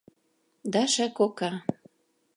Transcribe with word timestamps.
Даша 0.73 1.05
кока 1.17 1.49